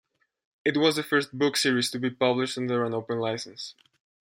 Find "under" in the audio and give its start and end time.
2.57-2.83